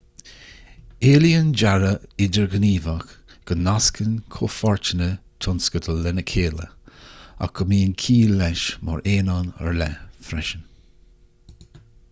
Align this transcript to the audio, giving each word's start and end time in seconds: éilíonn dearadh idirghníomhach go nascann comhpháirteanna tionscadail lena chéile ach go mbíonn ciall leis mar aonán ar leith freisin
éilíonn 1.07 1.49
dearadh 1.61 2.05
idirghníomhach 2.25 3.11
go 3.51 3.57
nascann 3.65 4.15
comhpháirteanna 4.35 5.09
tionscadail 5.45 6.01
lena 6.07 6.23
chéile 6.31 6.65
ach 7.49 7.53
go 7.59 7.67
mbíonn 7.69 7.93
ciall 8.05 8.33
leis 8.39 8.63
mar 8.89 9.03
aonán 9.13 9.53
ar 9.67 9.77
leith 9.83 10.19
freisin 10.31 10.65